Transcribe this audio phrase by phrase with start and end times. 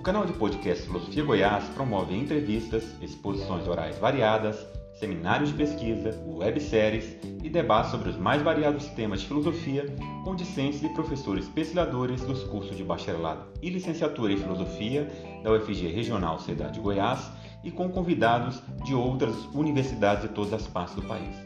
[0.00, 4.56] O canal de podcast Filosofia Goiás promove entrevistas, exposições orais variadas,
[4.94, 9.84] seminários de pesquisa, webséries e debates sobre os mais variados temas de filosofia
[10.24, 15.06] com discentes e professores pesquisadores dos cursos de bacharelado e licenciatura em filosofia
[15.44, 17.30] da UFG Regional Cidade de Goiás
[17.62, 21.36] e com convidados de outras universidades de todas as partes do país.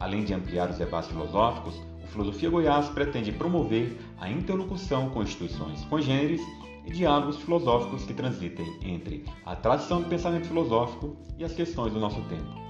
[0.00, 5.84] Além de ampliar os debates filosóficos, o Filosofia Goiás pretende promover a interlocução com instituições
[5.84, 6.40] congêneres
[6.84, 12.00] e diálogos filosóficos que transitem entre a tradição do pensamento filosófico e as questões do
[12.00, 12.62] nosso tempo.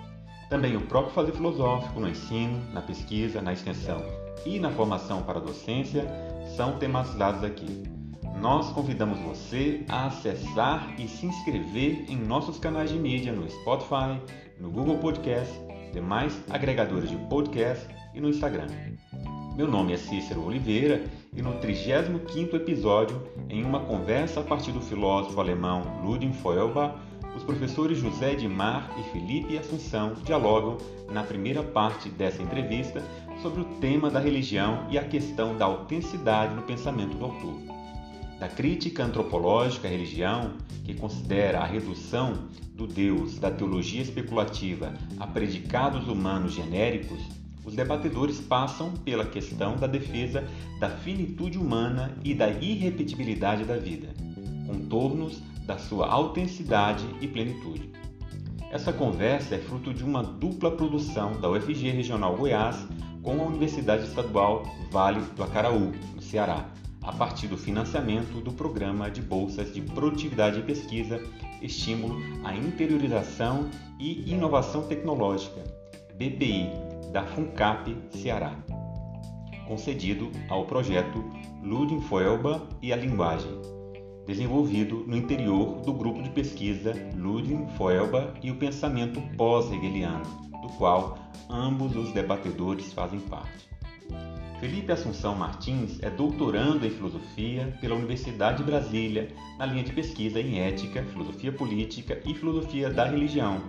[0.49, 4.03] Também o próprio fazer filosófico no ensino, na pesquisa, na extensão
[4.45, 6.07] e na formação para a docência
[6.57, 7.85] são tematizados aqui.
[8.41, 14.21] Nós convidamos você a acessar e se inscrever em nossos canais de mídia no Spotify,
[14.59, 15.53] no Google Podcast,
[15.93, 18.67] demais agregadores de podcast e no Instagram.
[19.55, 21.05] Meu nome é Cícero Oliveira
[21.37, 26.95] e no 35º episódio, em uma conversa a partir do filósofo alemão Ludwig Feuerbach,
[27.37, 30.79] os professores José Edmar e Felipe Assunção dialogam
[31.11, 33.03] na primeira parte dessa entrevista
[33.43, 37.55] sobre o tema da religião e a questão da autenticidade no pensamento do autor.
[38.41, 45.27] Da crítica antropológica à religião, que considera a redução do Deus da teologia especulativa a
[45.27, 47.21] predicados humanos genéricos,
[47.65, 50.45] os debatedores passam pela questão da defesa
[50.81, 54.09] da finitude humana e da irrepetibilidade da vida,
[54.67, 57.91] contornos da sua autenticidade e plenitude.
[58.71, 62.87] Essa conversa é fruto de uma dupla produção da UFG Regional Goiás
[63.23, 66.69] com a Universidade Estadual Vale do Acaraú, no Ceará,
[67.03, 71.23] a partir do financiamento do Programa de Bolsas de Produtividade e Pesquisa,
[71.61, 75.63] Estímulo à Interiorização e Inovação Tecnológica,
[76.17, 78.57] BPI, da FUNCAP Ceará,
[79.67, 81.23] concedido ao projeto
[81.63, 82.03] Ludwig
[82.81, 83.53] e a Linguagem,
[84.27, 87.67] desenvolvido no interior do grupo de pesquisa Ludwig
[88.43, 90.25] e o Pensamento Pós-Hegeliano,
[90.63, 91.19] do qual
[91.51, 93.71] ambos os debatedores fazem parte.
[94.59, 100.41] Felipe Assunção Martins é doutorando em filosofia pela Universidade de Brasília, na linha de pesquisa
[100.41, 103.61] em ética, filosofia política e filosofia da religião.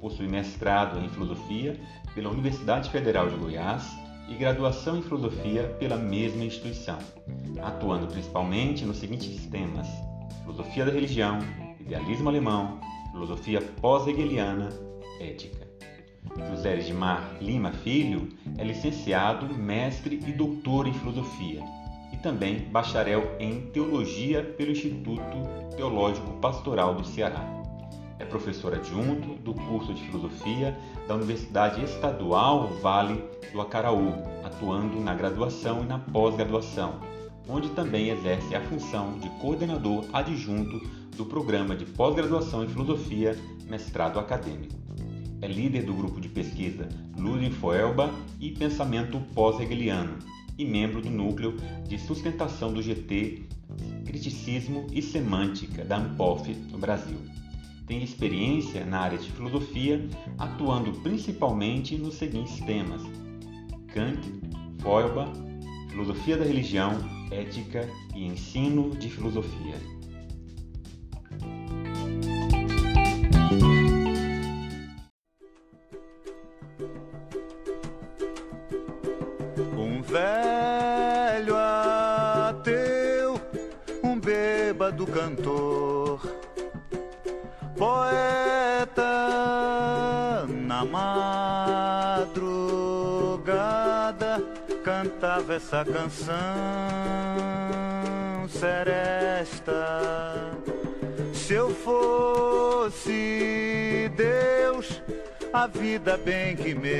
[0.00, 1.80] Possui mestrado em filosofia
[2.14, 3.84] pela Universidade Federal de Goiás
[4.28, 6.98] e graduação em filosofia pela mesma instituição,
[7.62, 9.88] atuando principalmente nos seguintes temas:
[10.42, 11.38] filosofia da religião,
[11.80, 12.80] idealismo alemão,
[13.12, 14.68] filosofia pós-hegeliana,
[15.20, 15.66] ética.
[16.50, 18.28] José Edmar Lima Filho
[18.58, 21.62] é licenciado, mestre e doutor em filosofia
[22.12, 25.36] e também bacharel em teologia pelo Instituto
[25.76, 27.55] Teológico Pastoral do Ceará.
[28.18, 33.22] É professor adjunto do curso de filosofia da Universidade Estadual Vale
[33.52, 34.12] do Acaraú,
[34.42, 37.00] atuando na graduação e na pós-graduação,
[37.46, 40.80] onde também exerce a função de coordenador adjunto
[41.14, 43.36] do programa de pós-graduação em filosofia,
[43.68, 44.74] mestrado acadêmico.
[45.42, 46.88] É líder do grupo de pesquisa
[47.18, 48.10] Ludwig Foelba
[48.40, 50.18] e Pensamento Pós-Hegeliano
[50.56, 51.54] e membro do núcleo
[51.86, 53.46] de sustentação do GT
[54.06, 57.18] Criticismo e Semântica da ANPOF no Brasil
[57.86, 60.04] tem experiência na área de filosofia,
[60.38, 63.02] atuando principalmente nos seguintes temas:
[63.88, 64.20] Kant,
[64.82, 65.32] Feuerbach,
[65.88, 66.92] filosofia da religião,
[67.30, 69.76] ética e ensino de filosofia.
[79.78, 83.40] Um velho ateu,
[84.02, 85.95] um bêbado cantor
[94.96, 96.34] cantava essa canção
[98.48, 99.74] seresta.
[101.34, 103.10] Se eu fosse
[104.16, 105.02] Deus,
[105.52, 106.94] a vida bem que melhorava.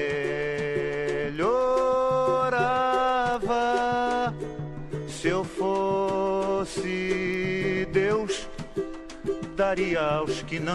[5.08, 6.68] Se eu fosse
[7.92, 8.46] Deus,
[9.56, 10.74] daria aos que não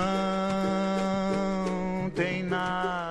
[2.15, 3.10] têm nada.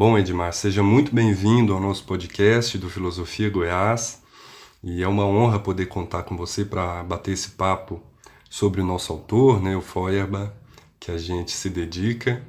[0.00, 4.22] Bom, Edmar, seja muito bem-vindo ao nosso podcast do Filosofia Goiás.
[4.82, 8.00] E é uma honra poder contar com você para bater esse papo
[8.48, 10.52] sobre o nosso autor, né, o Feuerbach,
[10.98, 12.42] que a gente se dedica.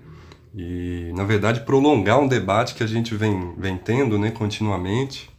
[0.56, 5.30] e, na verdade, prolongar um debate que a gente vem, vem tendo né, continuamente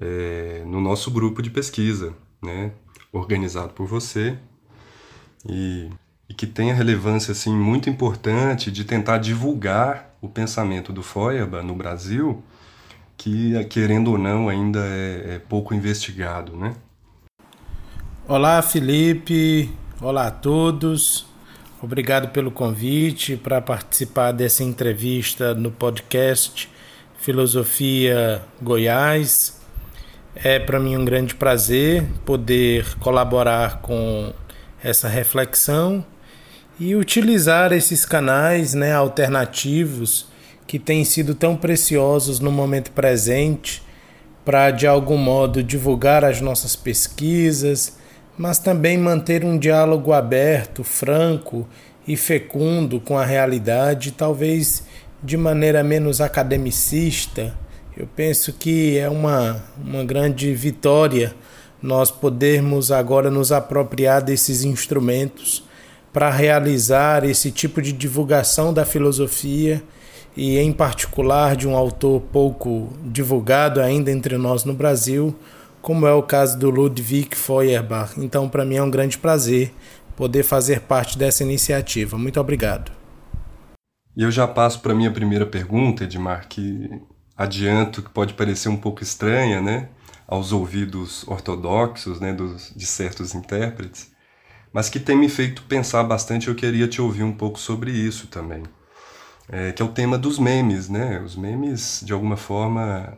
[0.00, 2.72] é, no nosso grupo de pesquisa, né,
[3.12, 4.38] organizado por você,
[5.46, 5.90] e,
[6.36, 11.74] que tem a relevância assim, muito importante de tentar divulgar o pensamento do Feuerbach no
[11.74, 12.42] Brasil,
[13.16, 16.56] que, querendo ou não, ainda é, é pouco investigado.
[16.56, 16.74] Né?
[18.26, 19.70] Olá, Felipe.
[20.00, 21.26] Olá a todos.
[21.80, 26.68] Obrigado pelo convite para participar dessa entrevista no podcast
[27.18, 29.60] Filosofia Goiás.
[30.34, 34.32] É para mim um grande prazer poder colaborar com
[34.82, 36.04] essa reflexão
[36.78, 40.26] e utilizar esses canais né, alternativos
[40.66, 43.82] que têm sido tão preciosos no momento presente
[44.44, 47.98] para, de algum modo, divulgar as nossas pesquisas
[48.36, 51.66] mas também manter um diálogo aberto, franco
[52.06, 54.84] e fecundo com a realidade, talvez
[55.22, 57.56] de maneira menos academicista.
[57.96, 61.34] Eu penso que é uma, uma grande vitória
[61.80, 65.63] nós podermos agora nos apropriar desses instrumentos
[66.14, 69.82] para realizar esse tipo de divulgação da filosofia
[70.36, 75.34] e, em particular, de um autor pouco divulgado ainda entre nós no Brasil,
[75.82, 78.14] como é o caso do Ludwig Feuerbach.
[78.16, 79.74] Então, para mim é um grande prazer
[80.14, 82.16] poder fazer parte dessa iniciativa.
[82.16, 82.92] Muito obrigado.
[84.16, 86.88] E eu já passo para a minha primeira pergunta, Edmar, que
[87.36, 89.88] adianto que pode parecer um pouco estranha, né,
[90.28, 94.13] aos ouvidos ortodoxos, né, dos, de certos intérpretes,
[94.74, 96.48] mas que tem me feito pensar bastante.
[96.48, 98.64] Eu queria te ouvir um pouco sobre isso também,
[99.48, 101.22] é, que é o tema dos memes, né?
[101.24, 103.16] Os memes, de alguma forma,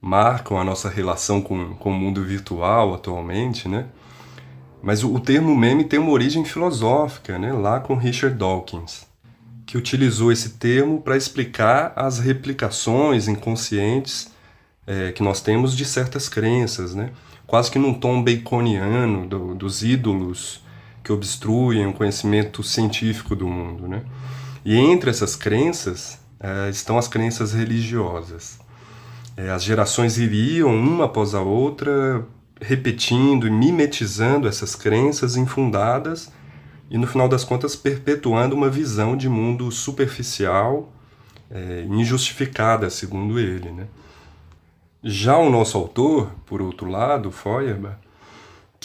[0.00, 3.86] marcam a nossa relação com, com o mundo virtual atualmente, né?
[4.82, 7.52] Mas o, o termo meme tem uma origem filosófica, né?
[7.52, 9.06] Lá com Richard Dawkins,
[9.64, 14.32] que utilizou esse termo para explicar as replicações inconscientes
[14.88, 17.12] é, que nós temos de certas crenças, né?
[17.46, 20.63] Quase que num tom baconiano do, dos ídolos
[21.04, 24.02] que obstruem o conhecimento científico do mundo, né?
[24.64, 28.58] E entre essas crenças é, estão as crenças religiosas.
[29.36, 32.26] É, as gerações iriam, uma após a outra,
[32.60, 36.32] repetindo e mimetizando essas crenças infundadas
[36.90, 40.90] e, no final das contas, perpetuando uma visão de mundo superficial,
[41.50, 43.70] é, injustificada, segundo ele.
[43.70, 43.86] Né?
[45.02, 48.03] Já o nosso autor, por outro lado, Feuerbach,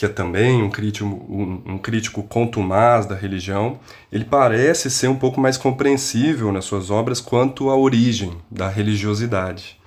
[0.00, 3.78] que é também um crítico, um, um crítico contumaz da religião,
[4.10, 9.78] ele parece ser um pouco mais compreensível nas suas obras quanto à origem da religiosidade.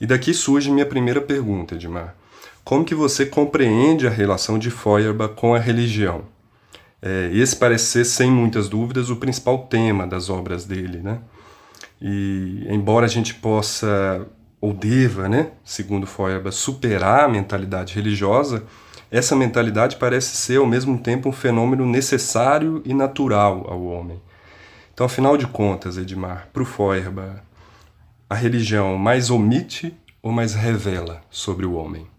[0.00, 2.16] E daqui surge minha primeira pergunta, Edmar.
[2.64, 6.22] Como que você compreende a relação de Feuerbach com a religião?
[7.00, 11.20] É, esse parece ser, sem muitas dúvidas, o principal tema das obras dele, né?
[12.00, 14.26] E embora a gente possa
[14.60, 18.64] ou deva, né, segundo Feuerbach, superar a mentalidade religiosa,
[19.12, 24.18] essa mentalidade parece ser ao mesmo tempo um fenômeno necessário e natural ao homem.
[24.94, 27.42] Então, afinal de contas, Edmar, para o Feuerbach,
[28.28, 32.11] a religião mais omite ou mais revela sobre o homem?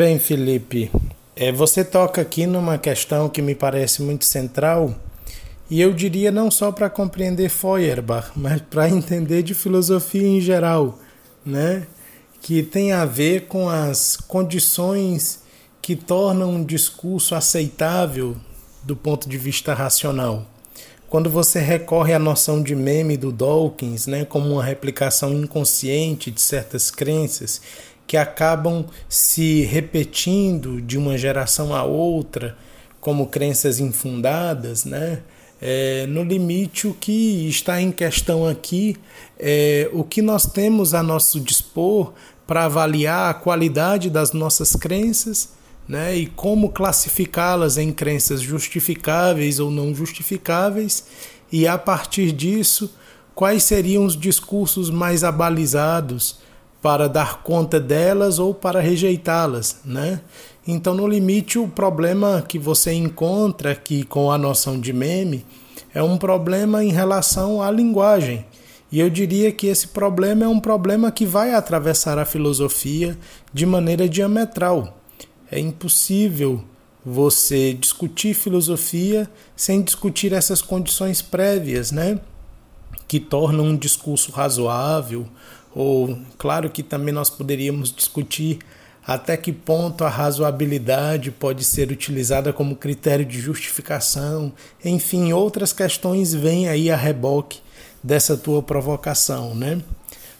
[0.00, 0.90] Bem, Felipe,
[1.36, 4.94] é, você toca aqui numa questão que me parece muito central,
[5.68, 10.98] e eu diria não só para compreender Feuerbach, mas para entender de filosofia em geral,
[11.44, 11.86] né?
[12.40, 15.42] que tem a ver com as condições
[15.82, 18.34] que tornam um discurso aceitável
[18.82, 20.46] do ponto de vista racional.
[21.10, 26.40] Quando você recorre à noção de meme do Dawkins, né, como uma replicação inconsciente de
[26.40, 27.60] certas crenças
[28.10, 32.56] que acabam se repetindo de uma geração a outra
[33.00, 35.20] como crenças infundadas, né?
[35.62, 38.96] É, no limite, o que está em questão aqui
[39.38, 42.12] é o que nós temos a nosso dispor
[42.48, 45.50] para avaliar a qualidade das nossas crenças
[45.86, 51.04] né, e como classificá-las em crenças justificáveis ou não justificáveis,
[51.52, 52.92] e a partir disso,
[53.36, 56.49] quais seriam os discursos mais abalizados
[56.82, 60.20] para dar conta delas ou para rejeitá-las, né?
[60.66, 65.44] Então, no limite, o problema que você encontra aqui com a noção de meme
[65.92, 68.44] é um problema em relação à linguagem.
[68.92, 73.16] E eu diria que esse problema é um problema que vai atravessar a filosofia
[73.52, 74.98] de maneira diametral.
[75.50, 76.62] É impossível
[77.04, 82.20] você discutir filosofia sem discutir essas condições prévias, né?
[83.06, 85.26] Que tornam um discurso razoável,
[85.74, 88.58] ou claro que também nós poderíamos discutir
[89.06, 94.52] até que ponto a razoabilidade pode ser utilizada como critério de justificação,
[94.84, 97.60] enfim, outras questões vêm aí a reboque
[98.02, 99.80] dessa tua provocação, né?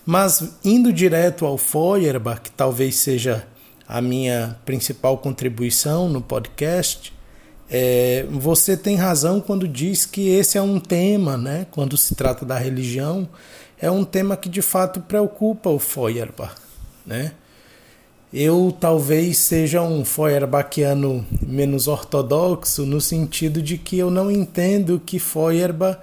[0.04, 3.46] Mas indo direto ao Feuerbach, que talvez seja
[3.86, 7.12] a minha principal contribuição no podcast,
[7.68, 11.66] é, você tem razão quando diz que esse é um tema, né?
[11.70, 13.28] Quando se trata da religião,
[13.80, 16.54] é um tema que de fato preocupa o Feuerbach,
[17.06, 17.32] né?
[18.32, 25.18] Eu talvez seja um Feuerbachiano menos ortodoxo no sentido de que eu não entendo que
[25.18, 25.98] Feuerbach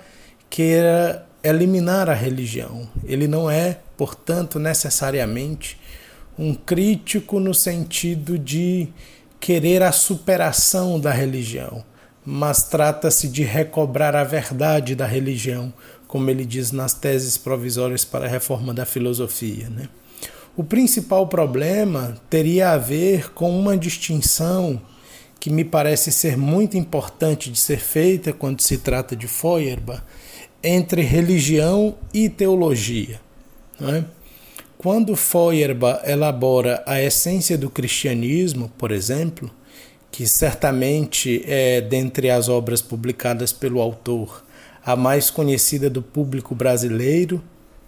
[0.50, 2.90] queira eliminar a religião.
[3.06, 5.80] Ele não é, portanto, necessariamente
[6.38, 8.90] um crítico no sentido de
[9.40, 11.84] querer a superação da religião,
[12.26, 15.72] mas trata-se de recobrar a verdade da religião,
[16.08, 19.70] como ele diz nas teses provisórias para a reforma da filosofia.
[19.70, 19.90] Né?
[20.56, 24.82] O principal problema teria a ver com uma distinção
[25.40, 30.02] que me parece ser muito importante de ser feita quando se trata de Feuerbach
[30.64, 33.22] entre religião e teologia.
[33.80, 34.04] É?
[34.78, 39.52] Quando Feuerbach elabora a essência do cristianismo, por exemplo,
[40.12, 44.44] que certamente é, dentre as obras publicadas pelo autor,
[44.88, 47.44] a mais conhecida do público brasileiro,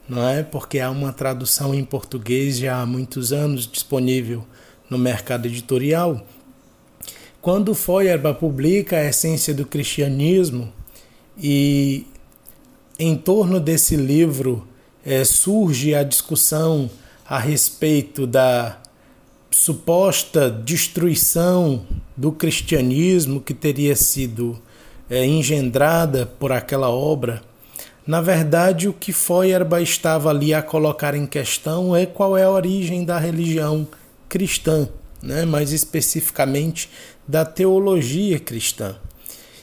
[0.07, 0.43] não é?
[0.43, 4.45] Porque há uma tradução em português já há muitos anos disponível
[4.89, 6.21] no mercado editorial.
[7.41, 10.73] Quando Feuerbach publica a essência do cristianismo
[11.37, 12.05] e
[12.99, 14.67] em torno desse livro
[15.05, 16.91] é, surge a discussão
[17.25, 18.77] a respeito da
[19.49, 21.85] suposta destruição
[22.17, 24.61] do cristianismo que teria sido
[25.09, 27.41] é, engendrada por aquela obra.
[28.05, 32.49] Na verdade, o que Feuerbach estava ali a colocar em questão é qual é a
[32.49, 33.87] origem da religião
[34.27, 34.87] cristã,
[35.21, 35.45] né?
[35.45, 36.89] mais especificamente
[37.27, 38.95] da teologia cristã.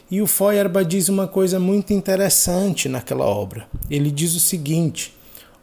[0.09, 3.67] E o Feuerbach diz uma coisa muito interessante naquela obra.
[3.89, 5.13] Ele diz o seguinte: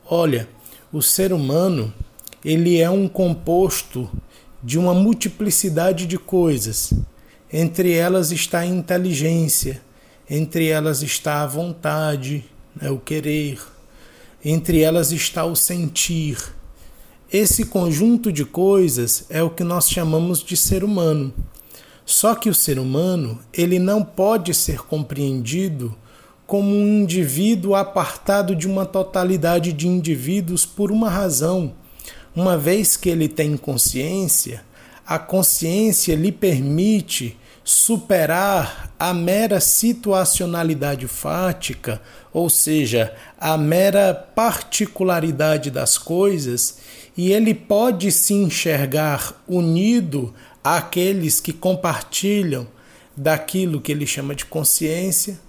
[0.07, 0.47] olha,
[0.93, 1.93] o ser humano
[2.45, 4.11] ele é um composto
[4.63, 6.93] de uma multiplicidade de coisas.
[7.57, 9.81] Entre elas está a inteligência,
[10.29, 12.45] entre elas está a vontade,
[12.75, 13.61] né, o querer,
[14.45, 16.37] entre elas está o sentir.
[17.33, 21.33] Esse conjunto de coisas é o que nós chamamos de ser humano.
[22.05, 25.97] Só que o ser humano, ele não pode ser compreendido
[26.49, 31.73] como um indivíduo apartado de uma totalidade de indivíduos por uma razão.
[32.35, 34.65] Uma vez que ele tem consciência,
[35.07, 45.97] a consciência lhe permite superar a mera situacionalidade fática, ou seja, a mera particularidade das
[45.97, 46.79] coisas,
[47.17, 52.67] e ele pode se enxergar unido àqueles que compartilham
[53.17, 55.41] daquilo que ele chama de consciência,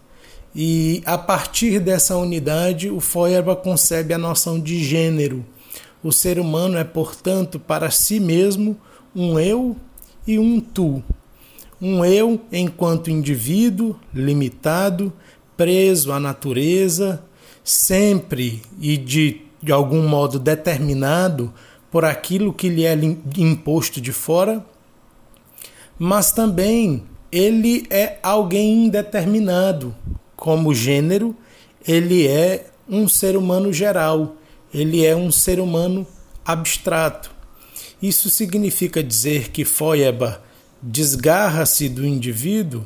[0.56, 5.46] e a partir dessa unidade, o Feuerbach concebe a noção de gênero.
[6.02, 8.78] O ser humano é, portanto, para si mesmo
[9.14, 9.76] um eu
[10.26, 11.04] e um tu.
[11.82, 15.12] Um eu enquanto indivíduo limitado,
[15.58, 17.24] preso à natureza,
[17.64, 21.54] sempre e de, de algum modo determinado
[21.92, 22.94] por aquilo que lhe é
[23.38, 24.66] imposto de fora,
[25.98, 29.96] mas também ele é alguém indeterminado.
[30.36, 31.36] Como gênero,
[31.88, 34.36] ele é um ser humano geral,
[34.74, 36.06] ele é um ser humano
[36.46, 37.32] abstrato.
[38.02, 40.40] Isso significa dizer que Feuerbach
[40.86, 42.86] desgarra-se do indivíduo?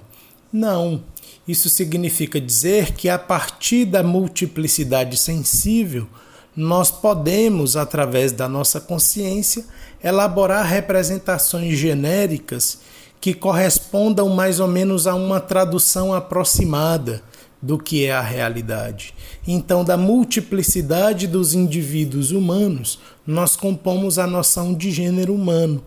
[0.52, 1.04] Não.
[1.46, 6.08] Isso significa dizer que a partir da multiplicidade sensível,
[6.56, 9.66] nós podemos, através da nossa consciência,
[10.02, 12.80] elaborar representações genéricas
[13.20, 17.22] que correspondam mais ou menos a uma tradução aproximada
[17.62, 19.14] do que é a realidade.
[19.46, 25.84] Então, da multiplicidade dos indivíduos humanos, nós compomos a noção de gênero humano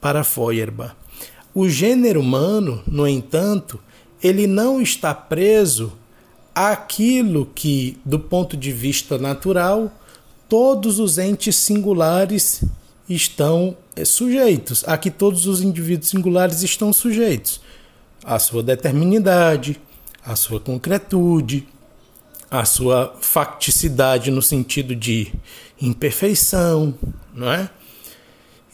[0.00, 1.01] para Feuerbach.
[1.54, 3.78] O gênero humano, no entanto,
[4.22, 5.92] ele não está preso
[6.54, 9.92] àquilo que, do ponto de vista natural,
[10.48, 12.64] todos os entes singulares
[13.08, 17.60] estão é, sujeitos, a que todos os indivíduos singulares estão sujeitos,
[18.24, 19.80] à sua determinidade,
[20.24, 21.66] à sua concretude,
[22.50, 25.32] a sua facticidade no sentido de
[25.80, 26.94] imperfeição,
[27.34, 27.70] não é?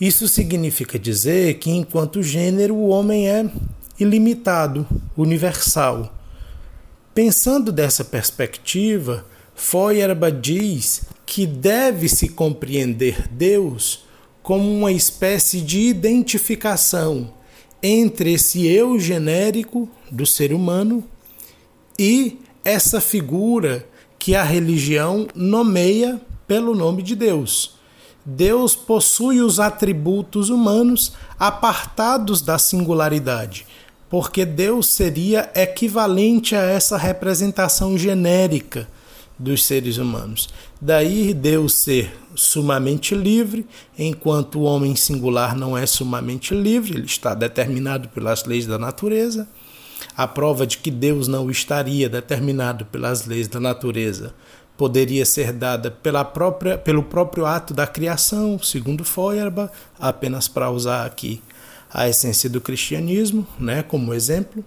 [0.00, 3.50] Isso significa dizer que, enquanto gênero, o homem é
[3.99, 4.87] ilimitado,
[5.17, 6.14] universal.
[7.12, 9.26] Pensando dessa perspectiva,
[9.57, 14.05] Feuerbach diz que deve-se compreender Deus
[14.40, 17.35] como uma espécie de identificação
[17.83, 21.05] entre esse eu genérico do ser humano
[21.99, 23.87] e essa figura
[24.19, 27.77] que a religião nomeia pelo nome de Deus.
[28.30, 33.66] Deus possui os atributos humanos apartados da singularidade,
[34.11, 38.87] porque Deus seria equivalente a essa representação genérica
[39.38, 40.50] dos seres humanos.
[40.78, 43.66] Daí Deus ser sumamente livre,
[43.99, 49.49] enquanto o homem singular não é sumamente livre, ele está determinado pelas leis da natureza.
[50.14, 54.35] A prova de que Deus não estaria determinado pelas leis da natureza
[54.78, 61.04] poderia ser dada pela própria, pelo próprio ato da criação, segundo Feuerbach, apenas para usar
[61.04, 61.42] aqui
[61.92, 64.64] a essência do cristianismo, né, como exemplo.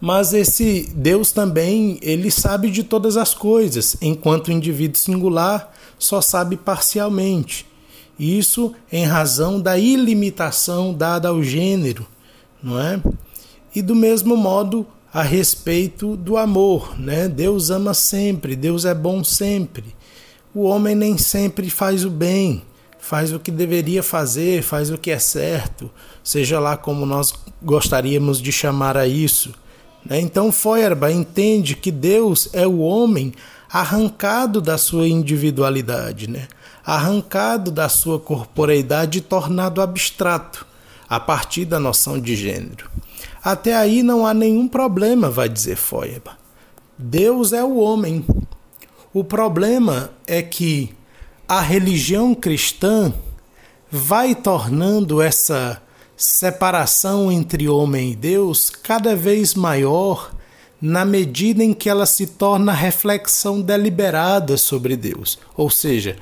[0.00, 6.20] Mas esse Deus também, ele sabe de todas as coisas, enquanto o indivíduo singular só
[6.20, 7.66] sabe parcialmente.
[8.16, 12.06] Isso em razão da ilimitação dada ao gênero,
[12.62, 13.02] não é?
[13.74, 17.28] E do mesmo modo, a respeito do amor, né?
[17.28, 19.94] Deus ama sempre, Deus é bom sempre.
[20.52, 22.64] O homem nem sempre faz o bem,
[22.98, 25.88] faz o que deveria fazer, faz o que é certo,
[26.24, 29.54] seja lá como nós gostaríamos de chamar a isso.
[30.04, 30.18] Né?
[30.18, 33.32] Então Feuerbach entende que Deus é o homem
[33.70, 36.48] arrancado da sua individualidade, né?
[36.84, 40.66] arrancado da sua corporeidade e tornado abstrato
[41.08, 42.90] a partir da noção de gênero.
[43.44, 46.38] Até aí não há nenhum problema, vai dizer Feuerbach.
[46.96, 48.24] Deus é o homem.
[49.12, 50.94] O problema é que
[51.46, 53.12] a religião cristã
[53.90, 55.82] vai tornando essa
[56.16, 60.32] separação entre homem e Deus cada vez maior
[60.80, 65.38] na medida em que ela se torna reflexão deliberada sobre Deus.
[65.56, 66.16] Ou seja,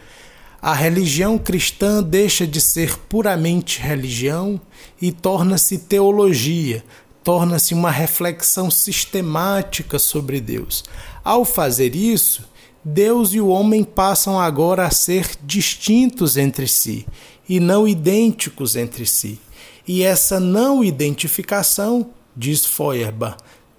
[0.61, 4.61] a religião cristã deixa de ser puramente religião
[5.01, 6.85] e torna-se teologia,
[7.23, 10.85] torna-se uma reflexão sistemática sobre Deus.
[11.25, 12.49] Ao fazer isso,
[12.85, 17.07] Deus e o homem passam agora a ser distintos entre si
[17.49, 19.39] e não idênticos entre si.
[19.87, 23.37] E essa não identificação, diz Feuerbach,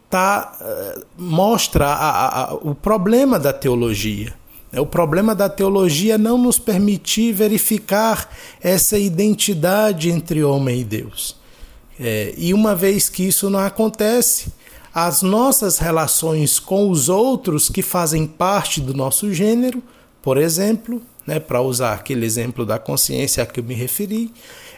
[0.10, 4.34] tá, uh, mostra a, a, o problema da teologia.
[4.72, 8.28] O problema da teologia é não nos permitir verificar
[8.62, 11.36] essa identidade entre homem e Deus.
[12.00, 14.52] É, e uma vez que isso não acontece,
[14.94, 19.82] as nossas relações com os outros que fazem parte do nosso gênero,
[20.22, 24.32] por exemplo, né, para usar aquele exemplo da consciência a que eu me referi,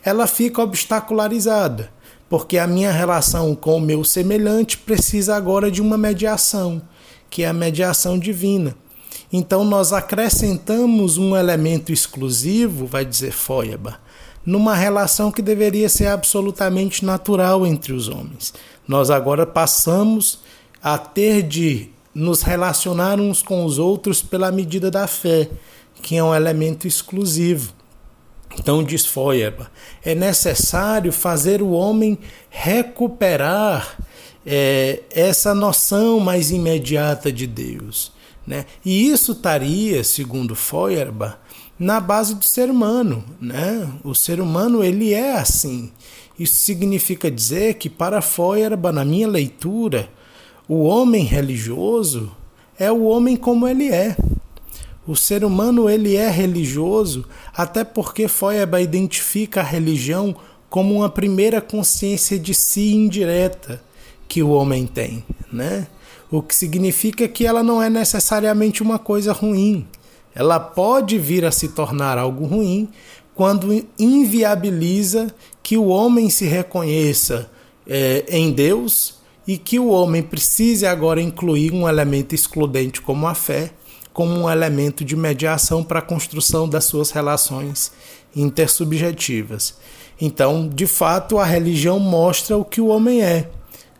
[0.04, 1.92] ela fica obstacularizada,
[2.30, 6.82] porque a minha relação com o meu semelhante precisa agora de uma mediação,
[7.30, 8.76] que é a mediação divina.
[9.34, 13.98] Então nós acrescentamos um elemento exclusivo, vai dizer Feuerbach,
[14.46, 18.54] numa relação que deveria ser absolutamente natural entre os homens.
[18.88, 20.40] Nós agora passamos
[20.82, 25.50] a ter de nos relacionar uns com os outros pela medida da fé,
[26.02, 27.74] que é um elemento exclusivo.
[28.58, 29.70] Então, diz Feuerbach,
[30.04, 32.18] é necessário fazer o homem
[32.50, 33.98] recuperar
[34.46, 38.15] é, essa noção mais imediata de Deus.
[38.46, 38.66] Né?
[38.84, 41.38] E isso estaria, segundo Feuerbach,
[41.78, 43.92] na base do ser humano, né?
[44.04, 45.92] O ser humano ele é assim.
[46.38, 50.10] Isso significa dizer que para Feuerbach, na minha leitura,
[50.68, 52.32] o homem religioso
[52.78, 54.16] é o homem como ele é.
[55.08, 60.36] O ser humano ele é religioso, até porque Feuerbach identifica a religião
[60.70, 63.82] como uma primeira consciência de si indireta
[64.28, 65.88] que o homem tem, né?
[66.38, 69.88] O que significa que ela não é necessariamente uma coisa ruim
[70.36, 72.90] ela pode vir a se tornar algo ruim
[73.34, 77.50] quando inviabiliza que o homem se reconheça
[77.88, 79.16] é, em Deus
[79.48, 83.72] e que o homem precise agora incluir um elemento excludente como a fé,
[84.12, 87.92] como um elemento de mediação para a construção das suas relações
[88.36, 89.76] intersubjetivas.
[90.20, 93.50] Então, de fato, a religião mostra o que o homem é,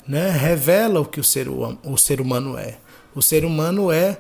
[0.08, 0.30] né?
[0.30, 2.78] revela o que o ser, o ser humano é.
[3.14, 4.20] O ser humano é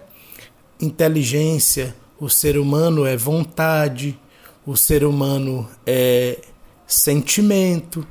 [0.80, 4.18] inteligência, o ser humano é vontade,
[4.66, 6.40] o ser humano é
[6.88, 8.06] sentimento.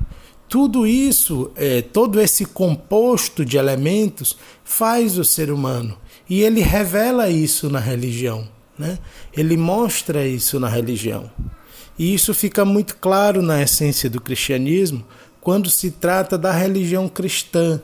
[0.47, 5.97] Tudo isso, é, todo esse composto de elementos faz o ser humano.
[6.29, 8.99] E ele revela isso na religião, né?
[9.35, 11.29] Ele mostra isso na religião.
[11.97, 15.05] E isso fica muito claro na essência do cristianismo
[15.45, 17.79] quando se trata da religião cristã.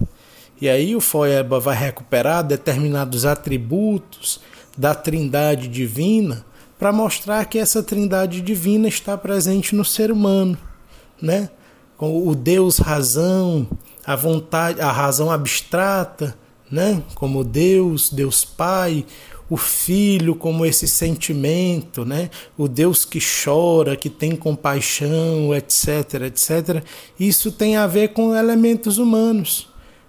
[0.60, 4.40] E aí o Feuerbach vai recuperar determinados atributos
[4.76, 6.44] da Trindade divina
[6.80, 10.58] para mostrar que essa Trindade divina está presente no ser humano,
[11.22, 11.52] né?
[12.00, 13.68] O Deus razão,
[14.04, 16.36] a vontade, a razão abstrata,
[16.72, 17.04] né?
[17.14, 19.06] Como Deus, Deus Pai,
[19.52, 22.30] o filho como esse sentimento, né?
[22.58, 26.82] O Deus que chora, que tem compaixão, etc, etc.
[27.20, 29.68] Isso tem a ver com elementos humanos,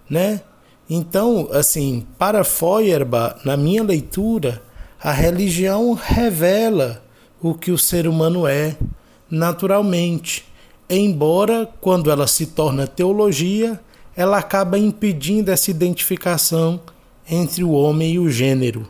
[0.09, 0.42] né?
[0.88, 4.62] Então, assim, para Feuerbach, na minha leitura,
[5.02, 7.02] a religião revela
[7.42, 8.76] o que o ser humano é
[9.28, 10.44] naturalmente,
[10.88, 13.81] embora quando ela se torna teologia,
[14.14, 16.78] ela acaba impedindo essa identificação
[17.28, 18.87] entre o homem e o gênero.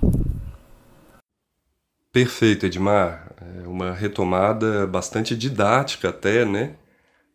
[2.13, 3.35] Perfeito, Edmar.
[3.41, 6.77] É uma retomada bastante didática até, né?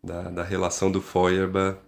[0.04, 1.80] Da, da relação do Feuerbach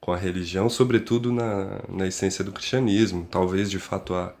[0.00, 3.26] com a religião, sobretudo na, na essência do cristianismo.
[3.28, 4.32] Talvez, de fato, a,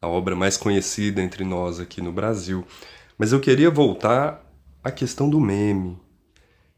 [0.00, 2.66] a obra mais conhecida entre nós aqui no Brasil.
[3.16, 4.44] Mas eu queria voltar
[4.82, 5.98] à questão do meme.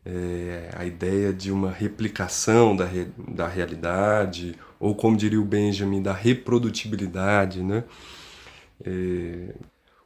[0.04, 6.00] É, a ideia de uma replicação da, re, da realidade, ou como diria o Benjamin,
[6.00, 7.82] da reprodutibilidade, né?
[8.84, 9.54] É,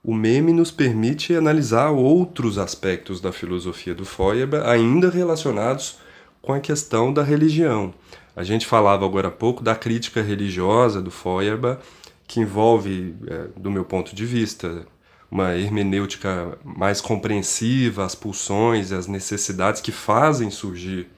[0.03, 5.99] o meme nos permite analisar outros aspectos da filosofia do Feuerbach, ainda relacionados
[6.41, 7.93] com a questão da religião.
[8.35, 11.83] A gente falava agora há pouco da crítica religiosa do Feuerbach,
[12.27, 14.87] que envolve, é, do meu ponto de vista,
[15.31, 21.09] uma hermenêutica mais compreensiva às pulsões e às necessidades que fazem surgir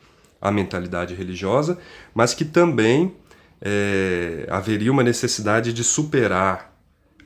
[0.40, 1.78] a mentalidade religiosa,
[2.12, 3.14] mas que também
[3.60, 6.71] é, haveria uma necessidade de superar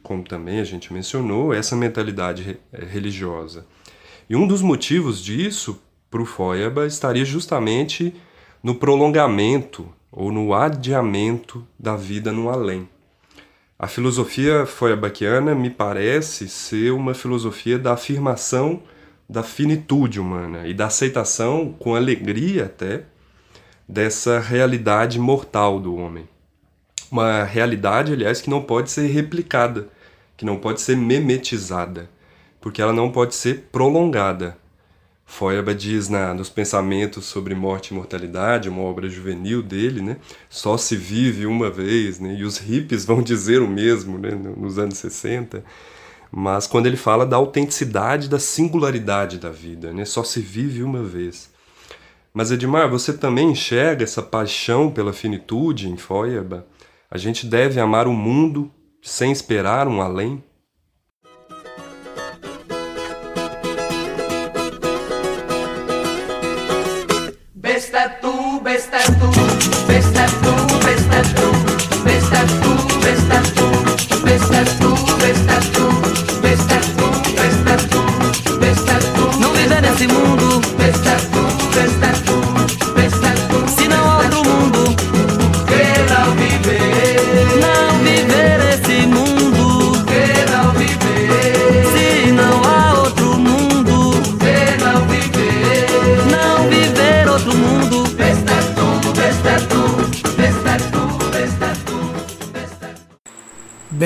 [0.07, 3.67] como também a gente mencionou, essa mentalidade eh, religiosa.
[4.31, 8.15] E um dos motivos disso para o Feuerbach estaria justamente
[8.63, 12.89] no prolongamento ou no adiamento da vida no além.
[13.77, 18.81] A filosofia feuerbachiana me parece ser uma filosofia da afirmação
[19.29, 23.03] da finitude humana e da aceitação, com alegria até,
[23.89, 26.29] dessa realidade mortal do homem.
[27.11, 29.89] Uma realidade, aliás, que não pode ser replicada,
[30.37, 32.11] que não pode ser memetizada,
[32.61, 34.57] porque ela não pode ser prolongada.
[35.25, 40.19] Feuerbach diz na, nos Pensamentos sobre Morte e Mortalidade, uma obra juvenil dele, né?
[40.49, 42.37] só se vive uma vez, né?
[42.39, 44.31] e os hippies vão dizer o mesmo né?
[44.31, 45.65] nos anos 60,
[46.31, 50.05] mas quando ele fala da autenticidade, da singularidade da vida, né?
[50.05, 51.51] só se vive uma vez.
[52.33, 56.65] Mas Edmar, você também enxerga essa paixão pela finitude em Feuerbach?
[57.11, 58.71] A gente deve amar o mundo
[59.07, 60.43] sem esperar um além?
[67.55, 69.31] Besta tu, besta tu,
[69.87, 71.49] besta tu, besta tu,
[72.03, 73.67] besta tu, besta tu,
[74.25, 74.91] besta tu,
[75.23, 75.87] besta tu,
[76.43, 77.09] besta tu,
[77.41, 79.39] besta tu, besta tu.
[79.41, 80.36] Não viver nesse mundo,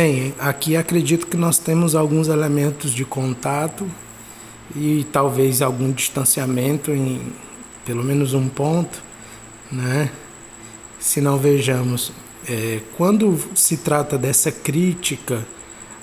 [0.03, 3.87] Bem, aqui acredito que nós temos alguns elementos de contato
[4.75, 7.21] e talvez algum distanciamento em
[7.85, 9.03] pelo menos um ponto,
[9.71, 10.11] né?
[10.99, 12.13] Se não vejamos,
[12.49, 15.47] é, quando se trata dessa crítica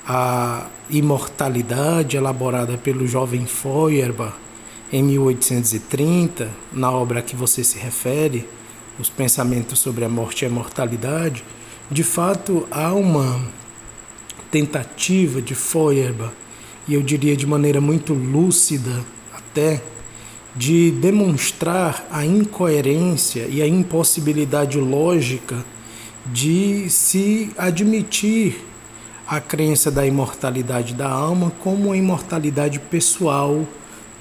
[0.06, 4.36] à imortalidade elaborada pelo jovem Feuerbach
[4.92, 8.48] em 1830, na obra a que você se refere,
[8.96, 11.42] Os Pensamentos sobre a Morte e a Mortalidade,
[11.90, 13.58] de fato há uma
[14.50, 16.32] tentativa de Feuerbach,
[16.86, 19.82] e eu diria de maneira muito lúcida até,
[20.56, 25.64] de demonstrar a incoerência e a impossibilidade lógica
[26.26, 28.64] de se admitir
[29.26, 33.66] a crença da imortalidade da alma como uma imortalidade pessoal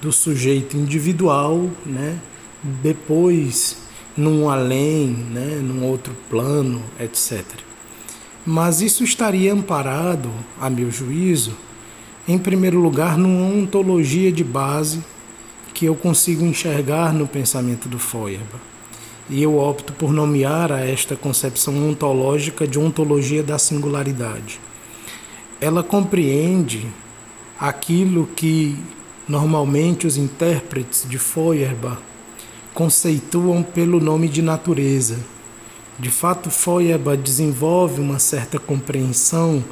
[0.01, 2.19] do sujeito individual, né?
[2.83, 3.77] depois
[4.15, 5.61] num além, né?
[5.63, 7.66] num outro plano, etc.
[8.49, 11.51] Mas isso estaria amparado, a meu juízo,
[12.25, 15.03] em primeiro lugar, numa ontologia de base
[15.73, 18.63] que eu consigo enxergar no pensamento do Feuerbach.
[19.29, 24.61] E eu opto por nomear a esta concepção ontológica de ontologia da singularidade.
[25.59, 26.87] ela compreende
[27.59, 28.77] aquilo que
[29.27, 31.97] normalmente os intérpretes de Feuerbach
[32.73, 35.17] conceituam pelo nome de natureza.
[35.99, 39.63] De fato, Feuerbach desenvolve uma certa compreensão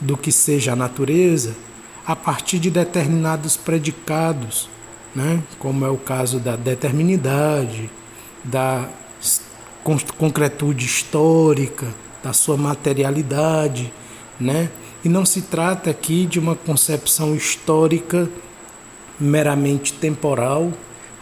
[0.00, 1.54] do que seja a natureza
[2.06, 4.68] a partir de determinados predicados,
[5.14, 5.42] né?
[5.58, 7.90] como é o caso da determinidade,
[8.44, 8.88] da
[10.18, 11.86] concretude histórica,
[12.22, 13.92] da sua materialidade,
[14.38, 14.70] né?
[15.02, 18.28] E não se trata aqui de uma concepção histórica
[19.18, 20.72] meramente temporal.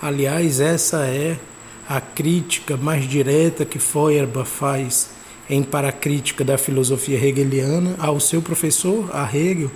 [0.02, 1.38] Aliás, essa é
[1.88, 5.08] a crítica mais direta que Feuerbach faz
[5.48, 9.70] em Paracrítica da Filosofia Hegeliana ao seu professor, a Hegel,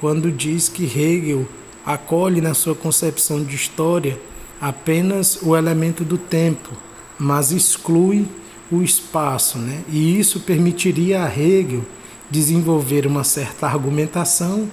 [0.00, 1.46] quando diz que Hegel
[1.84, 4.18] acolhe na sua concepção de história
[4.58, 6.70] apenas o elemento do tempo,
[7.18, 8.26] mas exclui
[8.70, 9.82] o espaço, né?
[9.90, 11.84] E isso permitiria a Hegel
[12.30, 14.70] desenvolver uma certa argumentação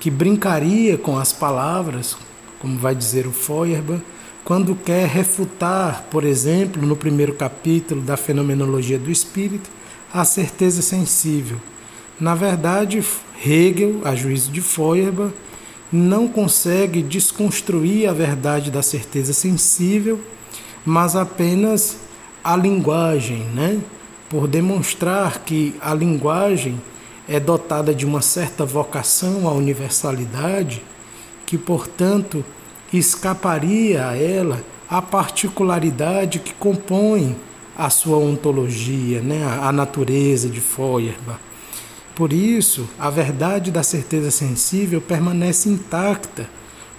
[0.00, 2.16] que brincaria com as palavras,
[2.58, 4.02] como vai dizer o Feuerbach,
[4.44, 9.70] quando quer refutar, por exemplo, no primeiro capítulo da Fenomenologia do Espírito,
[10.12, 11.58] a certeza sensível.
[12.18, 13.02] Na verdade,
[13.44, 15.32] Hegel, a juízo de Feuerbach,
[15.92, 20.20] não consegue desconstruir a verdade da certeza sensível,
[20.84, 21.98] mas apenas
[22.42, 23.80] a linguagem, né?
[24.32, 26.80] por demonstrar que a linguagem
[27.28, 30.82] é dotada de uma certa vocação à universalidade,
[31.44, 32.42] que, portanto,
[32.92, 37.36] escaparia a ela a particularidade que compõe
[37.76, 39.42] a sua ontologia, né?
[39.44, 41.40] a natureza de Feuerbach.
[42.14, 46.48] Por isso, a verdade da certeza sensível permanece intacta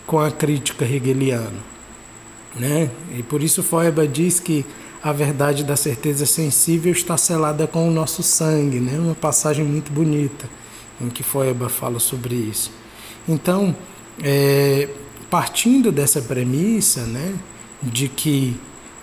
[0.08, 1.73] com a crítica hegeliana.
[2.56, 2.89] Né?
[3.15, 4.65] E por isso Feuerbach diz que
[5.03, 8.97] a verdade da certeza sensível está selada com o nosso sangue, né?
[8.97, 10.49] Uma passagem muito bonita
[11.01, 12.71] em que Feuerbach fala sobre isso.
[13.27, 13.75] Então,
[14.23, 14.88] é,
[15.33, 17.33] partindo dessa premissa, né,
[17.81, 18.55] de que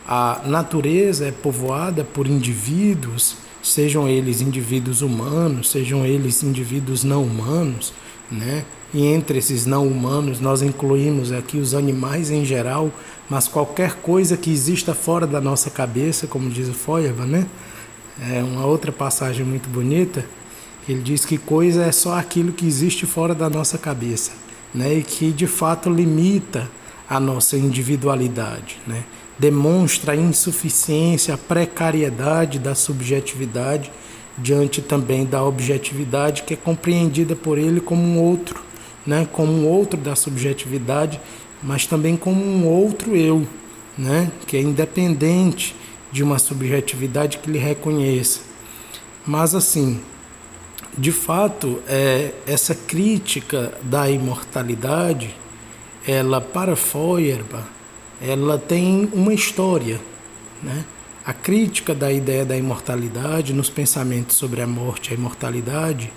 [0.06, 7.92] a natureza é povoada por indivíduos, sejam eles indivíduos humanos, sejam eles indivíduos não humanos,
[8.30, 8.64] né?
[8.94, 12.92] E entre esses não humanos nós incluímos aqui os animais em geral,
[13.28, 17.44] mas qualquer coisa que exista fora da nossa cabeça, como diz o Feuerbach, né?
[18.30, 20.24] É uma outra passagem muito bonita.
[20.88, 24.30] Ele diz que coisa é só aquilo que existe fora da nossa cabeça,
[24.74, 24.94] né?
[24.94, 26.68] E que de fato limita
[27.08, 29.04] a nossa individualidade, né?
[29.38, 33.90] Demonstra a insuficiência, a precariedade da subjetividade
[34.36, 38.62] diante também da objetividade que é compreendida por ele como um outro,
[39.06, 39.26] né?
[39.32, 41.20] Como um outro da subjetividade
[41.62, 43.46] mas também como um outro eu,
[43.96, 44.30] né?
[44.46, 45.74] que é independente
[46.10, 48.40] de uma subjetividade que lhe reconheça.
[49.26, 50.00] Mas assim,
[50.96, 55.34] de fato, é, essa crítica da imortalidade,
[56.06, 57.64] ela para Feuerbach,
[58.20, 60.00] ela tem uma história,
[60.62, 60.84] né?
[61.24, 66.12] A crítica da ideia da imortalidade nos pensamentos sobre a morte e a imortalidade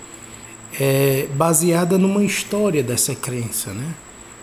[0.78, 3.94] é baseada numa história dessa crença, né?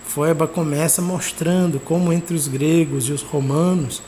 [0.06, 4.02] Foeba começa mostrando como entre os gregos e os romanos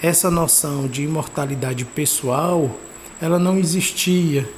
[0.00, 2.70] essa noção de imortalidade pessoal
[3.20, 4.48] ela não existia,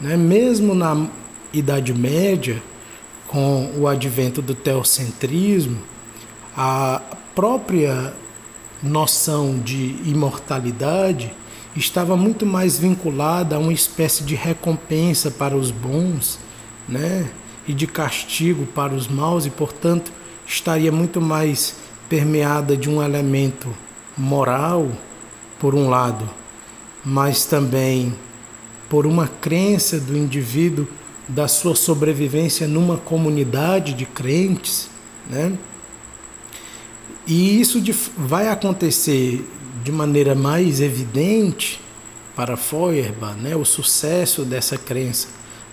[0.00, 0.16] né?
[0.16, 1.06] Mesmo na
[1.52, 2.62] Idade Média,
[3.28, 5.78] com o advento do teocentrismo,
[6.56, 7.00] a
[7.34, 8.14] própria
[8.82, 11.32] noção de imortalidade
[11.76, 16.38] estava muito mais vinculada a uma espécie de recompensa para os bons,
[16.88, 17.30] né?
[17.68, 20.10] E de castigo para os maus e, portanto,
[20.46, 21.76] estaria muito mais
[22.08, 23.68] permeada de um elemento
[24.18, 24.90] moral,
[25.60, 26.28] por um lado,
[27.04, 28.14] mas também
[28.90, 30.86] por uma crença do indivíduo
[31.28, 34.90] da sua sobrevivência numa comunidade de crentes,
[35.30, 35.56] né?
[37.24, 37.80] E isso
[38.18, 39.48] vai acontecer
[39.84, 41.80] de maneira mais evidente
[42.34, 43.54] para Feuerbach, né?
[43.54, 45.28] O sucesso dessa crença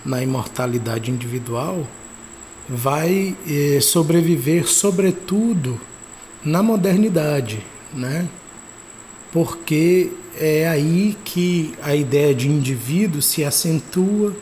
[0.05, 1.87] na imortalidade individual
[2.69, 5.81] vai eh, sobreviver, sobretudo,
[6.45, 8.27] na modernidade, né?
[9.31, 14.35] Porque é aí que a ideia de indivíduo se acentua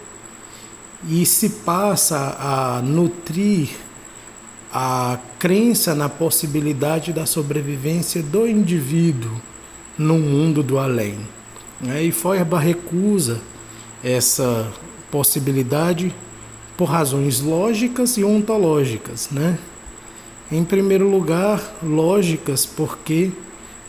[1.08, 3.70] e se passa a nutrir
[4.72, 9.32] a crença na possibilidade da sobrevivência do indivíduo
[9.98, 11.18] no mundo do além.
[11.80, 12.04] Né?
[12.04, 13.40] E Feuerbach recusa
[14.04, 14.72] essa
[15.10, 16.14] possibilidade
[16.76, 19.58] por razões lógicas e ontológicas, né?
[20.52, 23.32] Em primeiro lugar, lógicas, porque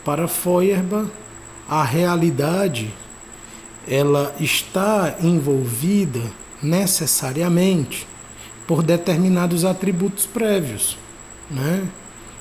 [0.07, 1.09] para Feuerbach
[1.67, 2.93] a realidade
[3.85, 6.21] ela está envolvida
[6.63, 8.07] necessariamente
[8.65, 10.97] por determinados atributos prévios,
[11.51, 11.85] né?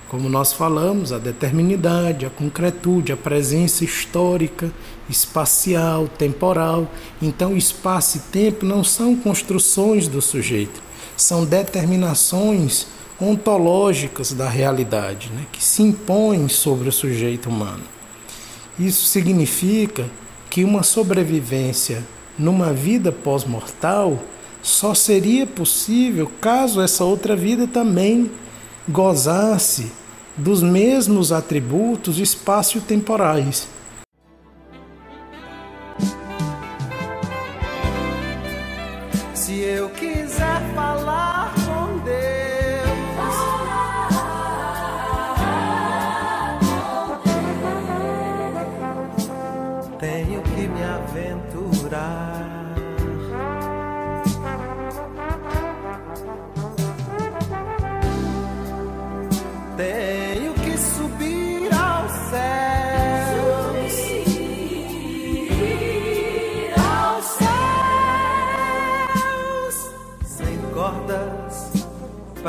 [0.08, 4.70] Como nós falamos, a determinidade, a concretude, a presença histórica,
[5.10, 6.88] espacial, temporal.
[7.20, 10.80] Então, espaço e tempo não são construções do sujeito,
[11.16, 12.86] são determinações
[13.20, 17.84] ontológicas da realidade, né, que se impõem sobre o sujeito humano.
[18.78, 20.04] Isso significa
[20.50, 22.04] que uma sobrevivência
[22.38, 24.18] numa vida pós-mortal
[24.62, 28.30] só seria possível caso essa outra vida também
[28.88, 29.90] gozasse
[30.36, 33.68] dos mesmos atributos espaço-temporais.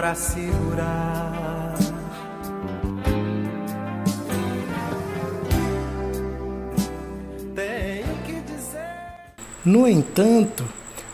[0.07, 1.75] Pra segurar.
[7.53, 8.87] Tenho que dizer.
[9.65, 10.63] No entanto,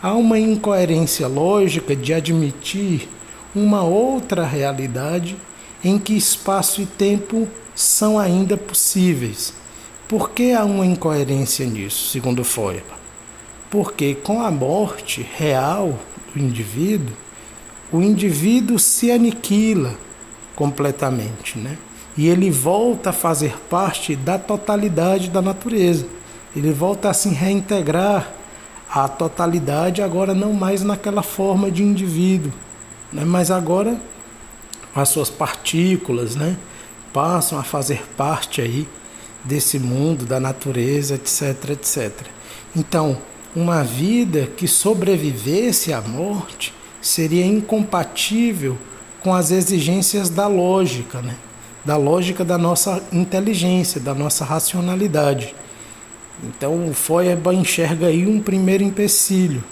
[0.00, 3.08] há uma incoerência lógica de admitir
[3.52, 5.36] uma outra realidade
[5.82, 9.52] em que espaço e tempo são ainda possíveis.
[10.06, 13.00] Por que há uma incoerência nisso, segundo Feuerbach?
[13.68, 15.98] Porque com a morte real
[16.32, 17.23] do indivíduo,
[17.94, 19.94] o indivíduo se aniquila
[20.56, 21.78] completamente, né?
[22.16, 26.04] E ele volta a fazer parte da totalidade da natureza.
[26.56, 28.32] Ele volta a se reintegrar
[28.90, 32.52] à totalidade, agora não mais naquela forma de indivíduo,
[33.12, 33.24] né?
[33.24, 33.96] mas agora
[34.92, 36.56] as suas partículas né?
[37.12, 38.88] passam a fazer parte aí
[39.44, 42.12] desse mundo, da natureza, etc, etc.
[42.74, 43.18] Então,
[43.54, 48.78] uma vida que sobrevivesse à morte seria incompatível
[49.22, 51.36] com as exigências da lógica, né?
[51.84, 55.54] da lógica da nossa inteligência, da nossa racionalidade.
[56.42, 59.62] Então, o Feuerbach enxerga aí um primeiro empecilho.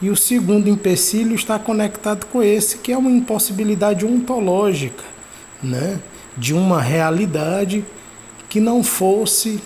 [0.00, 5.04] E o segundo empecilho está conectado com esse, que é uma impossibilidade ontológica,
[5.62, 6.00] né?
[6.34, 7.84] de uma realidade
[8.48, 9.60] que não fosse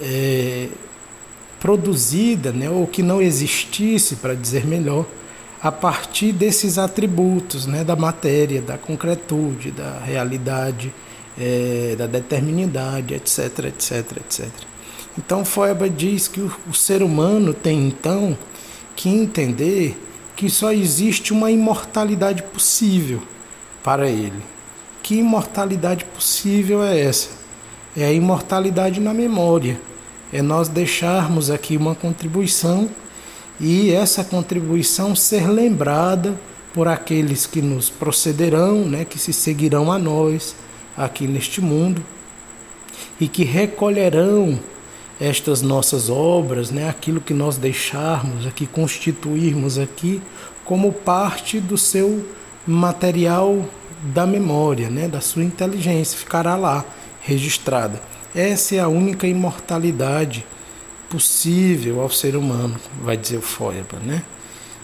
[0.00, 0.68] é,
[1.60, 2.70] produzida, né?
[2.70, 5.04] ou que não existisse, para dizer melhor,
[5.62, 7.82] a partir desses atributos né?
[7.82, 10.92] da matéria, da concretude, da realidade,
[11.38, 14.48] é, da determinidade, etc, etc, etc.
[15.18, 18.36] Então Feuerbach diz que o, o ser humano tem então
[18.94, 19.98] que entender
[20.34, 23.22] que só existe uma imortalidade possível
[23.82, 24.42] para ele.
[25.02, 27.30] Que imortalidade possível é essa?
[27.96, 29.80] É a imortalidade na memória.
[30.32, 32.90] É nós deixarmos aqui uma contribuição
[33.60, 36.34] e essa contribuição ser lembrada
[36.74, 40.54] por aqueles que nos procederão, né, que se seguirão a nós
[40.96, 42.04] aqui neste mundo
[43.18, 44.60] e que recolherão
[45.18, 50.20] estas nossas obras, né, aquilo que nós deixarmos aqui, constituirmos aqui
[50.64, 52.26] como parte do seu
[52.66, 53.64] material
[54.02, 56.84] da memória, né, da sua inteligência, ficará lá
[57.22, 58.02] registrada.
[58.34, 60.44] Essa é a única imortalidade
[61.10, 64.22] possível ao ser humano, vai dizer o Feuerbach, né?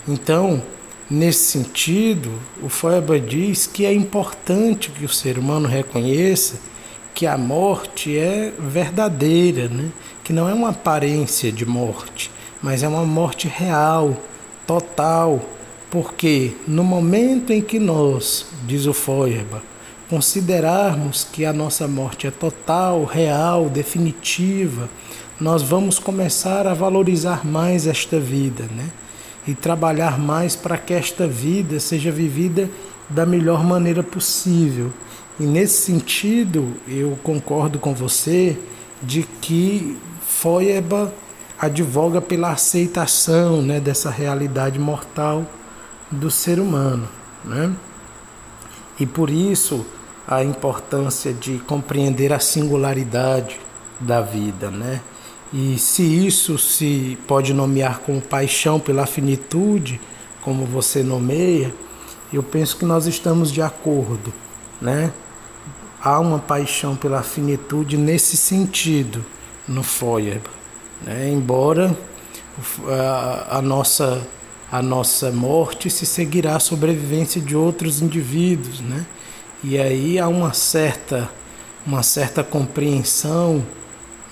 [0.07, 0.63] Então,
[1.11, 2.33] nesse sentido,
[2.63, 6.59] o Feuerbach diz que é importante que o ser humano reconheça
[7.15, 9.91] que a morte é verdadeira, né?
[10.25, 12.31] que não é uma aparência de morte,
[12.63, 14.17] mas é uma morte real,
[14.67, 15.41] total,
[15.91, 19.63] porque no momento em que nós, diz o Feuerbach,
[20.09, 24.89] considerarmos que a nossa morte é total, real, definitiva,
[25.41, 28.89] nós vamos começar a valorizar mais esta vida, né?
[29.47, 32.71] E trabalhar mais para que esta vida seja vivida
[33.09, 34.93] da melhor maneira possível.
[35.41, 38.57] E nesse sentido, eu concordo com você
[39.03, 41.13] de que Feuerbach
[41.59, 45.45] advoga pela aceitação né, dessa realidade mortal
[46.11, 47.09] do ser humano.
[47.45, 47.73] Né?
[48.99, 49.87] E por isso
[50.27, 53.61] a importância de compreender a singularidade
[53.99, 54.71] da vida.
[54.71, 55.01] Né?
[55.53, 60.01] E se isso se pode nomear como paixão pela finitude,
[60.41, 61.73] como você nomeia,
[62.33, 64.33] eu penso que nós estamos de acordo.
[64.81, 65.13] Né?
[66.01, 69.25] Há uma paixão pela finitude nesse sentido
[69.69, 70.51] no Feuerbach.
[71.03, 71.29] Né?
[71.29, 71.97] Embora
[72.89, 74.27] a, a nossa
[74.71, 79.05] a nossa morte se seguirá a sobrevivência de outros indivíduos, né?
[79.63, 81.31] E aí há uma certa
[81.87, 83.63] uma certa compreensão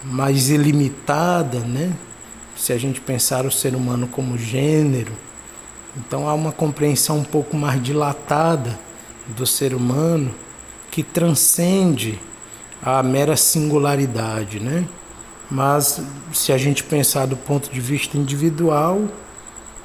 [0.04, 1.92] mais ilimitada, né?
[2.56, 5.12] Se a gente pensar o ser humano como gênero,
[5.96, 8.78] então há uma compreensão um pouco mais dilatada
[9.28, 10.34] do ser humano
[10.90, 12.18] que transcende
[12.82, 14.86] a mera singularidade, né?
[15.50, 16.00] Mas
[16.32, 19.02] se a gente pensar do ponto de vista individual,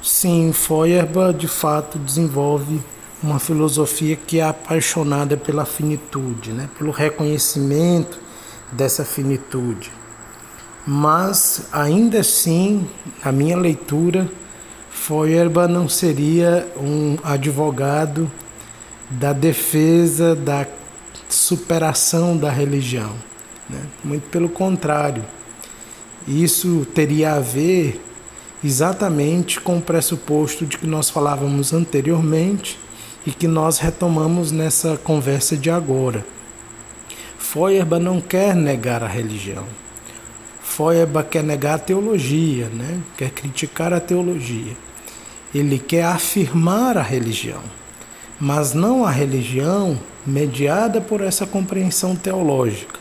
[0.02, 2.80] sim, Feuerbach de fato desenvolve
[3.24, 6.70] uma filosofia que é apaixonada pela finitude, né?
[6.78, 8.20] pelo reconhecimento
[8.72, 9.92] dessa finitude.
[10.86, 12.88] Mas ainda assim,
[13.24, 14.30] a minha leitura,
[14.92, 18.32] Feuerbach não seria um advogado
[19.10, 20.68] da defesa da
[21.28, 23.14] superação da religião.
[23.70, 23.82] Né?
[24.04, 25.24] Muito pelo contrário.
[26.28, 28.02] Isso teria a ver
[28.64, 32.80] exatamente com o pressuposto de que nós falávamos anteriormente
[33.26, 36.26] e que nós retomamos nessa conversa de agora.
[37.38, 39.66] Feuerbach não quer negar a religião.
[40.76, 43.00] Feuerbach quer negar a teologia, né?
[43.16, 44.76] quer criticar a teologia.
[45.54, 47.62] Ele quer afirmar a religião,
[48.38, 49.98] mas não a religião
[50.28, 53.00] mediada por essa compreensão teológica,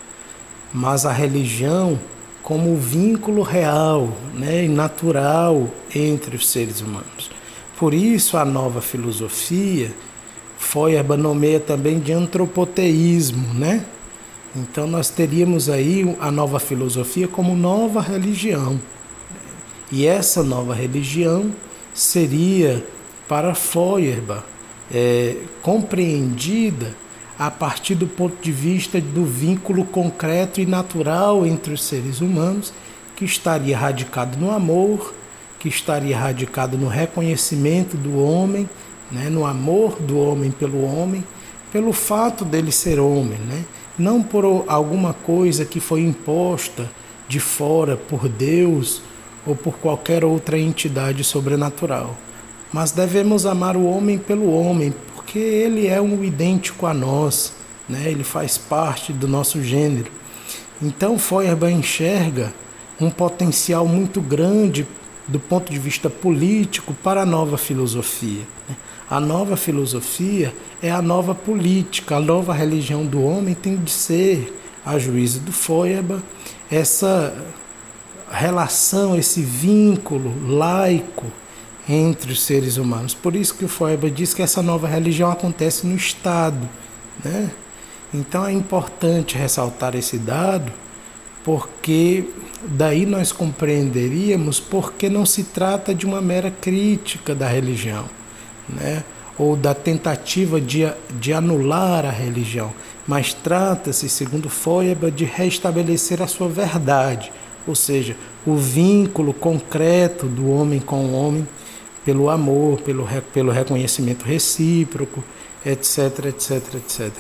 [0.72, 1.99] mas a religião
[2.45, 7.29] como vínculo real né, e natural entre os seres humanos.
[7.77, 9.93] Por isso, a nova filosofia,
[10.57, 13.85] Feuerbach nomeia também de antropoteísmo, né?
[14.57, 18.80] Então, nós teríamos aí a nova filosofia como nova religião.
[19.90, 21.52] E essa nova religião
[21.92, 22.84] seria,
[23.28, 24.44] para Feuerbach,
[24.92, 26.94] é, compreendida
[27.38, 32.72] a partir do ponto de vista do vínculo concreto e natural entre os seres humanos,
[33.16, 35.12] que estaria radicado no amor,
[35.59, 38.68] que estaria radicado no reconhecimento do homem,
[39.11, 41.24] né, no amor do homem pelo homem,
[41.72, 43.64] pelo fato dele ser homem, né,
[43.99, 46.90] não por alguma coisa que foi imposta
[47.28, 49.03] de fora por Deus
[49.47, 52.16] ou por qualquer outra entidade sobrenatural.
[52.72, 57.53] Mas devemos amar o homem pelo homem, porque ele é um idêntico a nós,
[57.88, 58.05] né?
[58.07, 60.11] ele faz parte do nosso gênero.
[60.82, 62.53] Então Feuerbach enxerga
[63.01, 64.86] um potencial muito grande
[65.26, 68.42] do ponto de vista político para a nova filosofia.
[68.68, 68.76] Né?
[69.11, 74.61] A nova filosofia é a nova política, a nova religião do homem tem de ser,
[74.84, 76.22] a juízo do Feuerbach,
[76.70, 77.34] essa
[78.30, 81.26] relação, esse vínculo laico
[81.88, 83.14] entre os seres humanos.
[83.14, 86.68] Por isso que o Feuerbach diz que essa nova religião acontece no Estado.
[87.24, 87.50] Né?
[88.12, 90.72] Então é importante ressaltar esse dado,
[91.42, 92.24] porque
[92.66, 98.07] daí nós compreenderíamos porque não se trata de uma mera crítica da religião,
[98.68, 99.04] né?
[99.38, 100.86] ou da tentativa de,
[101.18, 102.72] de anular a religião,
[103.06, 107.32] mas trata-se, segundo Feuerbach, de restabelecer a sua verdade,
[107.66, 111.46] ou seja, o vínculo concreto do homem com o homem
[112.04, 115.24] pelo amor, pelo, pelo reconhecimento recíproco,
[115.64, 117.10] etc, etc, etc.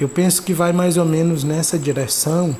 [0.00, 2.56] Eu penso que vai mais ou menos nessa direção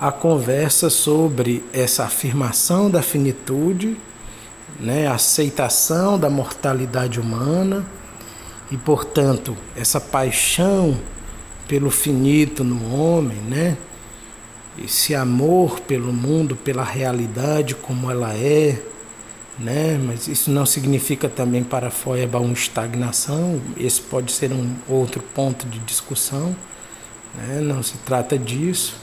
[0.00, 3.96] a conversa sobre essa afirmação da finitude,
[4.80, 7.84] né, a aceitação da mortalidade humana
[8.70, 10.98] e, portanto, essa paixão
[11.68, 13.76] pelo finito no homem, né,
[14.82, 18.80] esse amor pelo mundo, pela realidade como ela é,
[19.60, 20.00] né?
[20.02, 23.60] Mas isso não significa também para Feuerbach uma estagnação.
[23.76, 26.56] Esse pode ser um outro ponto de discussão.
[27.34, 27.60] Né?
[27.60, 28.96] Não se trata disso,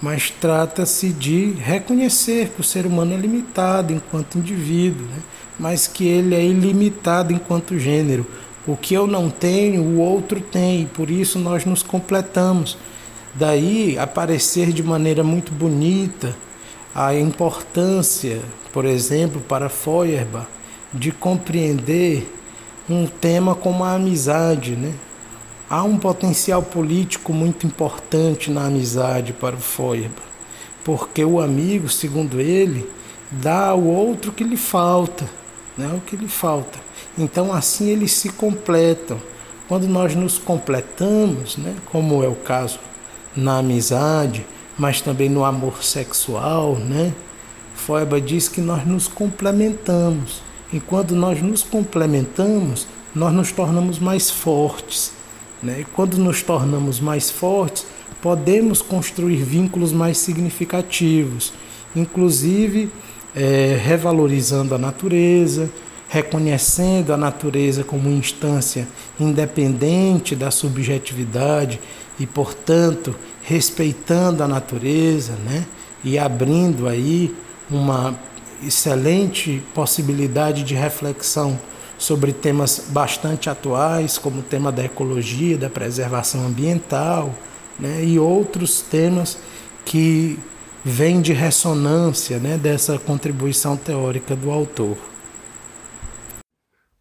[0.00, 5.18] mas trata-se de reconhecer que o ser humano é limitado enquanto indivíduo, né?
[5.58, 8.26] mas que ele é ilimitado enquanto gênero.
[8.66, 12.78] O que eu não tenho, o outro tem, e por isso nós nos completamos.
[13.34, 16.36] Daí aparecer de maneira muito bonita
[16.94, 18.40] a importância
[18.72, 20.46] por exemplo, para Feuerbach,
[20.92, 22.32] de compreender
[22.88, 24.92] um tema como a amizade, né?
[25.72, 30.20] Há um potencial político muito importante na amizade para o Feuerbach,
[30.82, 32.90] porque o amigo, segundo ele,
[33.30, 35.30] dá ao outro o que lhe falta,
[35.78, 35.88] né?
[35.96, 36.80] O que lhe falta.
[37.16, 39.22] Então assim eles se completam.
[39.68, 41.76] Quando nós nos completamos, né?
[41.92, 42.80] Como é o caso
[43.36, 44.44] na amizade,
[44.76, 47.14] mas também no amor sexual, né?
[47.76, 50.42] Feuerbach diz que nós nos complementamos.
[50.72, 55.19] E quando nós nos complementamos, nós nos tornamos mais fortes.
[55.62, 55.80] Né?
[55.80, 57.86] E quando nos tornamos mais fortes,
[58.20, 61.52] podemos construir vínculos mais significativos,
[61.94, 62.90] inclusive
[63.34, 65.70] é, revalorizando a natureza,
[66.08, 68.88] reconhecendo a natureza como instância
[69.18, 71.80] independente da subjetividade
[72.18, 75.64] e, portanto, respeitando a natureza, né?
[76.02, 77.34] E abrindo aí
[77.70, 78.18] uma
[78.66, 81.58] excelente possibilidade de reflexão
[82.00, 87.34] sobre temas bastante atuais, como o tema da ecologia, da preservação ambiental,
[87.78, 88.02] né?
[88.02, 89.38] E outros temas
[89.84, 90.38] que
[90.82, 92.56] vêm de ressonância, né?
[92.56, 94.96] Dessa contribuição teórica do autor.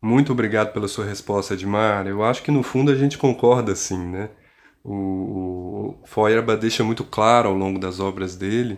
[0.02, 2.06] Muito obrigado pela sua resposta, Edmar.
[2.06, 4.30] Eu acho que no fundo a gente concorda sim, né?
[4.84, 8.78] O, o Feuerbach deixa muito claro ao longo das obras dele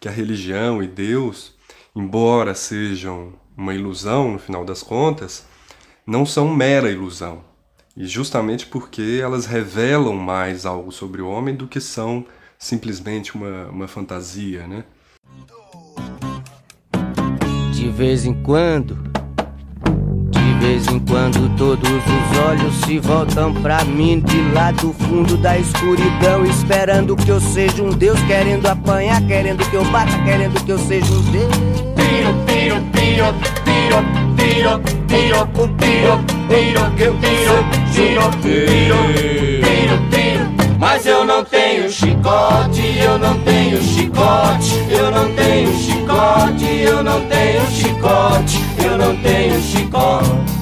[0.00, 1.54] que a religião e Deus,
[1.94, 5.51] embora sejam uma ilusão no final das contas,
[6.06, 7.44] não são mera ilusão.
[7.96, 12.24] E justamente porque elas revelam mais algo sobre o homem do que são
[12.58, 14.84] simplesmente uma, uma fantasia, né?
[17.72, 19.12] De vez em quando
[20.30, 25.36] de vez em quando todos os olhos se voltam pra mim de lá do fundo
[25.36, 30.64] da escuridão, esperando que eu seja um Deus, querendo apanhar, querendo que eu bata, querendo
[30.64, 31.52] que eu seja um Deus.
[31.96, 33.26] Tiro, tiro, tiro,
[33.64, 35.01] tiro, tiro,
[35.46, 38.96] tiro, tiro, tiro, que eu tiro, tiro, tiro,
[39.62, 40.78] tiro, tiro.
[40.78, 47.20] Mas eu não tenho chicote, eu não tenho chicote, eu não tenho chicote, eu não
[47.26, 50.61] tenho chicote, eu não tenho chicote.